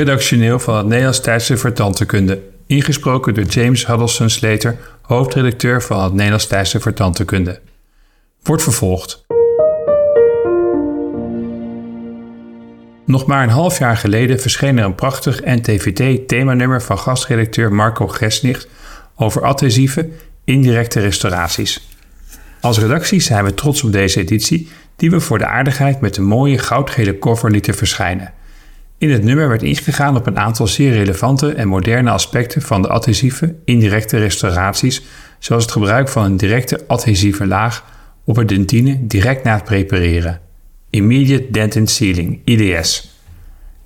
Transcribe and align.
redactioneel 0.00 0.58
van 0.58 0.76
het 0.76 0.86
Nederlands 0.86 1.20
Tijdschrift 1.20 1.60
voor 1.60 1.72
Tandheelkunde, 1.72 2.42
ingesproken 2.66 3.34
door 3.34 3.44
James 3.44 3.86
Huddleston 3.86 4.30
Slater, 4.30 4.76
hoofdredacteur 5.02 5.82
van 5.82 6.02
het 6.04 6.12
Nederlands 6.12 6.46
Tijdschrift 6.46 6.84
voor 6.84 6.94
Tandheelkunde. 6.94 7.60
Wordt 8.42 8.62
vervolgd. 8.62 9.26
Nog 13.04 13.26
maar 13.26 13.42
een 13.42 13.48
half 13.48 13.78
jaar 13.78 13.96
geleden 13.96 14.40
verscheen 14.40 14.78
er 14.78 14.84
een 14.84 14.94
prachtig 14.94 15.44
NTVT-themanummer 15.44 16.82
van 16.82 16.98
gastredacteur 16.98 17.72
Marco 17.72 18.06
Gesnicht 18.06 18.68
over 19.16 19.42
adhesieve, 19.42 20.08
indirecte 20.44 21.00
restauraties. 21.00 21.88
Als 22.60 22.78
redactie 22.78 23.20
zijn 23.20 23.44
we 23.44 23.54
trots 23.54 23.82
op 23.82 23.92
deze 23.92 24.20
editie, 24.20 24.68
die 24.96 25.10
we 25.10 25.20
voor 25.20 25.38
de 25.38 25.46
aardigheid 25.46 26.00
met 26.00 26.16
een 26.16 26.24
mooie 26.24 26.58
goudgele 26.58 27.18
cover 27.18 27.50
lieten 27.50 27.74
verschijnen. 27.74 28.32
In 29.00 29.10
het 29.10 29.22
nummer 29.22 29.48
werd 29.48 29.62
ingegaan 29.62 30.16
op 30.16 30.26
een 30.26 30.38
aantal 30.38 30.66
zeer 30.66 30.92
relevante 30.92 31.52
en 31.52 31.68
moderne 31.68 32.10
aspecten 32.10 32.62
van 32.62 32.82
de 32.82 32.88
adhesieve, 32.88 33.54
indirecte 33.64 34.18
restauraties, 34.18 35.02
zoals 35.38 35.62
het 35.62 35.72
gebruik 35.72 36.08
van 36.08 36.24
een 36.24 36.36
directe 36.36 36.84
adhesieve 36.86 37.46
laag 37.46 37.84
op 38.24 38.36
het 38.36 38.48
dentine 38.48 39.06
direct 39.06 39.44
na 39.44 39.54
het 39.54 39.64
prepareren. 39.64 40.40
Immediate 40.90 41.50
Dentin 41.50 41.86
Sealing, 41.86 42.40
IDS. 42.44 43.18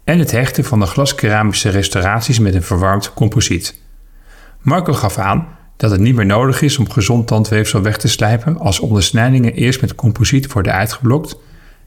En 0.04 0.18
het 0.18 0.30
hechten 0.30 0.64
van 0.64 0.80
de 0.80 0.86
glaskeramische 0.86 1.68
restauraties 1.68 2.38
met 2.38 2.54
een 2.54 2.62
verwarmd 2.62 3.14
composiet. 3.14 3.80
Marco 4.60 4.92
gaf 4.92 5.18
aan 5.18 5.48
dat 5.76 5.90
het 5.90 6.00
niet 6.00 6.14
meer 6.14 6.26
nodig 6.26 6.62
is 6.62 6.78
om 6.78 6.90
gezond 6.90 7.26
tandweefsel 7.26 7.82
weg 7.82 7.96
te 7.96 8.08
slijpen 8.08 8.58
als 8.58 8.80
ondersnijdingen 8.80 9.54
eerst 9.54 9.80
met 9.80 9.94
composiet 9.94 10.52
worden 10.52 10.72
uitgeblokt 10.72 11.36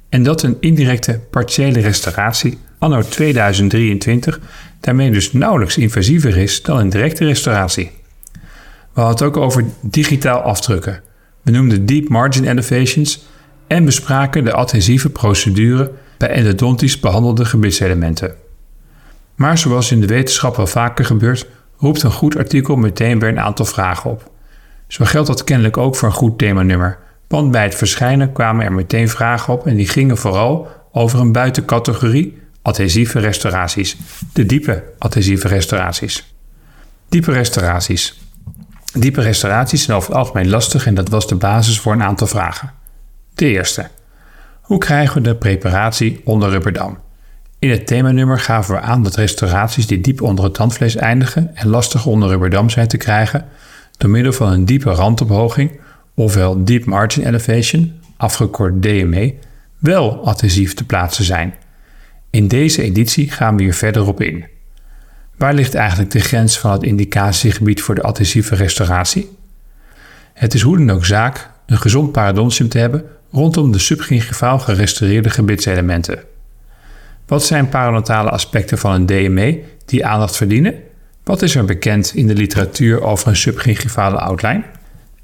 en 0.09 0.23
dat 0.23 0.43
een 0.43 0.57
indirecte 0.59 1.20
partiële 1.29 1.79
restauratie 1.79 2.57
anno 2.77 3.02
2023 3.02 4.39
daarmee 4.80 5.11
dus 5.11 5.33
nauwelijks 5.33 5.77
invasiever 5.77 6.38
is 6.38 6.61
dan 6.61 6.77
een 6.77 6.89
directe 6.89 7.25
restauratie. 7.25 7.91
We 8.94 9.03
hadden 9.03 9.27
het 9.27 9.36
ook 9.36 9.44
over 9.44 9.66
digitaal 9.81 10.39
afdrukken. 10.39 11.02
We 11.41 11.52
noemden 11.52 11.86
deep 11.86 12.09
margin 12.09 12.47
elevations 12.47 13.25
en 13.67 13.86
bespraken 13.86 14.44
de 14.44 14.53
adhesieve 14.53 15.09
procedure 15.09 15.91
bij 16.17 16.30
endodontisch 16.30 16.99
behandelde 16.99 17.45
gebitselementen. 17.45 18.36
Maar 19.36 19.58
zoals 19.58 19.92
in 19.92 20.02
de 20.02 20.08
wetenschap 20.08 20.55
wel 20.55 20.67
vaker 20.67 21.05
gebeurt, 21.05 21.47
roept 21.77 22.03
een 22.03 22.11
goed 22.11 22.38
artikel 22.38 22.75
meteen 22.75 23.19
weer 23.19 23.30
een 23.30 23.39
aantal 23.39 23.66
vragen 23.66 24.09
op. 24.09 24.31
Zo 24.88 25.05
geldt 25.05 25.27
dat 25.27 25.44
kennelijk 25.44 25.77
ook 25.77 25.95
voor 25.95 26.08
een 26.08 26.14
goed 26.14 26.38
themanummer, 26.38 26.97
want 27.28 27.52
bij 27.52 27.64
het 27.64 27.75
verschijnen 27.75 28.31
kwamen 28.31 28.66
er 28.66 28.73
meteen 28.73 29.09
vragen 29.09 29.53
op 29.53 29.67
en 29.67 29.75
die 29.75 29.88
gingen 29.88 30.17
vooral 30.17 30.67
over 30.92 31.20
een 31.20 31.31
buitencategorie 31.31 32.38
adhesieve 32.61 33.20
restauraties, 33.20 33.97
de 34.33 34.45
diepe 34.45 34.83
adhesieve 34.97 35.48
restauraties. 35.48 36.36
Diepe 37.09 37.31
restauraties. 37.31 38.20
Diepe 38.94 39.22
restauraties 39.22 39.83
zijn 39.83 39.98
over 39.98 40.09
het 40.09 40.17
algemeen 40.17 40.50
lastig 40.50 40.86
en 40.86 40.94
dat 40.94 41.09
was 41.09 41.28
de 41.28 41.36
basis 41.36 41.80
voor 41.80 41.94
een 41.94 42.03
aantal 42.03 42.28
vragen. 42.28 42.72
De 43.36 43.45
eerste. 43.45 43.89
Hoe 44.61 44.78
krijgen 44.78 45.16
we 45.16 45.22
de 45.22 45.36
preparatie 45.36 46.22
onder 46.23 46.50
rubberdam? 46.50 46.98
In 47.59 47.70
het 47.70 47.88
themanummer 47.88 48.39
gaven 48.39 48.75
we 48.75 48.81
aan 48.81 49.03
dat 49.03 49.16
restauraties 49.16 49.88
die 49.88 50.02
diep 50.02 50.22
onder 50.22 50.44
het 50.44 50.53
tandvlees 50.53 50.95
eindigen 50.95 51.55
en 51.55 51.67
lastig 51.67 52.05
onder 52.05 52.30
rubberdam 52.30 52.70
zijn 52.70 52.88
te 52.88 52.98
krijgen 52.98 53.45
door 53.98 54.09
middel 54.09 54.33
van 54.33 54.52
een 54.52 54.66
diepe 54.66 54.92
randopoging, 54.92 55.80
ofwel 56.20 56.64
Deep 56.64 56.86
Margin 56.86 57.26
Elevation, 57.26 58.00
afgekort 58.18 58.82
DME, 58.82 59.34
wel 59.78 60.26
adhesief 60.26 60.73
te 60.73 60.86
plaatsen 60.86 61.23
zijn. 61.23 61.54
In 62.30 62.48
deze 62.48 62.82
editie 62.82 63.32
gaan 63.32 63.58
we 63.58 63.64
hier 63.64 63.73
verder 63.73 64.08
op 64.08 64.22
in. 64.22 64.45
Waar 65.36 65.54
ligt 65.54 65.76
eigenlijk 65.76 66.12
de 66.12 66.20
grens 66.20 66.60
van 66.60 66.72
het 66.72 66.84
indicatiegebied 66.84 67.82
voor 67.82 67.95
de 67.95 68.02
adhesieve 68.02 68.56
restauratie? 68.56 69.30
Het 70.34 70.54
is 70.54 70.62
hoe 70.62 70.78
dan 70.78 70.90
ook 70.90 71.06
zaak 71.06 71.50
een 71.66 71.77
gezond 71.77 72.11
parodontium 72.11 72.70
te 72.70 72.77
hebben 72.77 73.04
rondom 73.32 73.72
de 73.72 73.80
subgingivaal 73.80 74.60
gerestaureerde 74.60 75.30
gebitselementen. 75.30 76.23
Wat 77.26 77.44
zijn 77.44 77.70
parodontale 77.70 78.30
aspecten 78.30 78.77
van 78.77 78.92
een 78.92 79.06
DME 79.06 79.61
die 79.86 80.06
aandacht 80.06 80.36
verdienen? 80.36 80.73
Wat 81.23 81.42
is 81.42 81.56
er 81.56 81.66
bekend 81.66 82.16
in 82.16 82.27
de 82.27 82.36
literatuur 82.36 83.02
over 83.02 83.27
een 83.27 83.36
subgingivale 83.36 84.17
outline? 84.17 84.64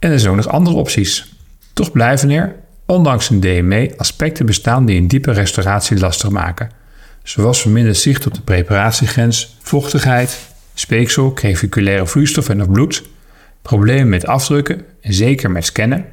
En 0.04 0.12
er 0.12 0.20
zijn 0.20 0.32
ook 0.32 0.38
nog 0.38 0.48
andere 0.48 0.76
opties. 0.76 1.34
Toch 1.74 1.92
blijven 1.92 2.30
er, 2.30 2.56
ondanks 2.86 3.30
een 3.30 3.40
DME, 3.40 3.94
aspecten 3.98 4.46
bestaan 4.46 4.86
die 4.86 4.98
een 4.98 5.08
diepe 5.08 5.32
restauratie 5.32 6.00
lastig 6.00 6.30
maken. 6.30 6.70
Zoals 7.24 7.62
verminderd 7.62 7.98
zicht 7.98 8.26
op 8.26 8.34
de 8.34 8.42
preparatiegrens, 8.42 9.58
vochtigheid, 9.62 10.40
speeksel, 10.74 11.34
creviculaire 11.34 12.08
vloeistof 12.08 12.50
en 12.50 12.62
of 12.62 12.72
bloed, 12.72 13.04
problemen 13.62 14.10
met 14.10 14.28
afdrukken 14.28 14.86
en 15.02 15.14
zeker 15.14 15.52
met 15.52 15.66
scannen. 15.66 16.06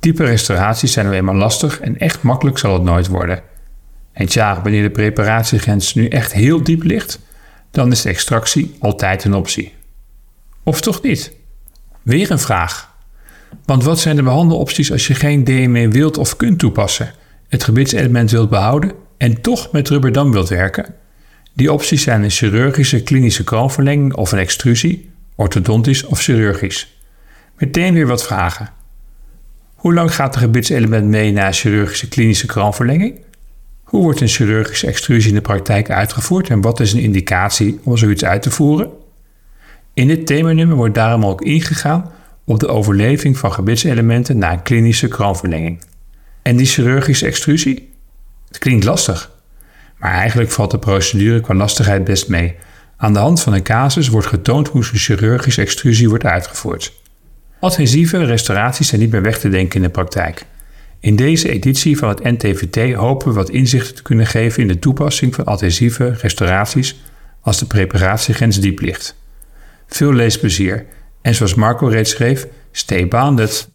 Diepe 0.00 0.24
restauraties 0.24 0.92
zijn 0.92 1.08
nu 1.08 1.12
eenmaal 1.12 1.34
lastig 1.34 1.80
en 1.80 1.98
echt 1.98 2.22
makkelijk 2.22 2.58
zal 2.58 2.72
het 2.72 2.82
nooit 2.82 3.06
worden. 3.06 3.42
En 4.12 4.26
tja, 4.26 4.62
wanneer 4.62 4.82
de 4.82 4.90
preparatiegrens 4.90 5.94
nu 5.94 6.08
echt 6.08 6.32
heel 6.32 6.62
diep 6.62 6.82
ligt, 6.82 7.18
dan 7.70 7.92
is 7.92 8.02
de 8.02 8.08
extractie 8.08 8.76
altijd 8.78 9.24
een 9.24 9.34
optie. 9.34 9.74
Of 10.62 10.80
toch 10.80 11.02
niet? 11.02 11.32
Weer 12.02 12.30
een 12.30 12.38
vraag. 12.38 12.92
Want 13.64 13.84
wat 13.84 13.98
zijn 13.98 14.16
de 14.16 14.22
behandelopties 14.22 14.92
als 14.92 15.06
je 15.06 15.14
geen 15.14 15.44
DME 15.44 15.88
wilt 15.88 16.18
of 16.18 16.36
kunt 16.36 16.58
toepassen, 16.58 17.12
het 17.48 17.64
gebitselement 17.64 18.30
wilt 18.30 18.50
behouden 18.50 18.92
en 19.16 19.40
toch 19.40 19.72
met 19.72 19.88
rubberdam 19.88 20.32
wilt 20.32 20.48
werken? 20.48 20.94
Die 21.52 21.72
opties 21.72 22.02
zijn 22.02 22.22
een 22.22 22.30
chirurgische 22.30 23.02
klinische 23.02 23.44
kroonverlenging 23.44 24.14
of 24.14 24.32
een 24.32 24.38
extrusie, 24.38 25.10
orthodontisch 25.34 26.04
of 26.04 26.20
chirurgisch. 26.20 26.98
Meteen 27.58 27.94
weer 27.94 28.06
wat 28.06 28.24
vragen. 28.24 28.70
Hoe 29.74 29.94
lang 29.94 30.14
gaat 30.14 30.34
het 30.34 30.44
gebitselement 30.44 31.06
mee 31.06 31.32
na 31.32 31.46
een 31.46 31.52
chirurgische 31.52 32.08
klinische 32.08 32.46
kroonverlenging? 32.46 33.20
Hoe 33.82 34.02
wordt 34.02 34.20
een 34.20 34.28
chirurgische 34.28 34.86
extrusie 34.86 35.28
in 35.28 35.34
de 35.34 35.40
praktijk 35.40 35.90
uitgevoerd 35.90 36.48
en 36.48 36.60
wat 36.60 36.80
is 36.80 36.92
een 36.92 37.00
indicatie 37.00 37.80
om 37.82 37.96
zoiets 37.96 38.24
uit 38.24 38.42
te 38.42 38.50
voeren? 38.50 38.90
In 39.94 40.06
dit 40.06 40.26
themanummer 40.26 40.76
wordt 40.76 40.94
daarom 40.94 41.24
ook 41.24 41.42
ingegaan 41.42 42.10
op 42.44 42.60
de 42.60 42.68
overleving 42.68 43.38
van 43.38 43.52
gebitselementen 43.52 44.38
na 44.38 44.52
een 44.52 44.62
klinische 44.62 45.08
kroonverlenging. 45.08 45.82
En 46.42 46.56
die 46.56 46.66
chirurgische 46.66 47.26
extrusie? 47.26 47.92
Het 48.48 48.58
klinkt 48.58 48.84
lastig, 48.84 49.30
maar 49.98 50.12
eigenlijk 50.12 50.50
valt 50.50 50.70
de 50.70 50.78
procedure 50.78 51.40
qua 51.40 51.54
lastigheid 51.54 52.04
best 52.04 52.28
mee. 52.28 52.54
Aan 52.96 53.12
de 53.12 53.18
hand 53.18 53.40
van 53.40 53.52
een 53.52 53.62
casus 53.62 54.08
wordt 54.08 54.26
getoond 54.26 54.68
hoe 54.68 54.84
een 54.92 54.98
chirurgische 54.98 55.60
extrusie 55.60 56.08
wordt 56.08 56.24
uitgevoerd. 56.24 56.92
Adhesieve 57.60 58.24
restauraties 58.24 58.88
zijn 58.88 59.00
niet 59.00 59.10
meer 59.10 59.22
weg 59.22 59.38
te 59.38 59.48
denken 59.48 59.76
in 59.76 59.82
de 59.82 59.88
praktijk. 59.88 60.44
In 61.00 61.16
deze 61.16 61.48
editie 61.48 61.98
van 61.98 62.08
het 62.08 62.22
NTVT 62.22 62.94
hopen 62.94 63.28
we 63.28 63.34
wat 63.34 63.50
inzichten 63.50 63.94
te 63.94 64.02
kunnen 64.02 64.26
geven 64.26 64.62
in 64.62 64.68
de 64.68 64.78
toepassing 64.78 65.34
van 65.34 65.44
adhesieve 65.44 66.14
restauraties 66.20 67.00
als 67.40 67.58
de 67.58 67.66
preparatiegrens 67.66 68.60
diep 68.60 68.80
ligt. 68.80 69.16
Veel 69.86 70.12
leesplezier 70.12 70.86
en 71.24 71.34
zoals 71.34 71.54
Marco 71.54 71.86
reeds 71.86 72.10
schreef, 72.10 72.46
stay 72.72 73.08
bonded. 73.08 73.73